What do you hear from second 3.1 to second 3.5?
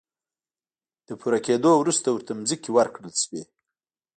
شوې.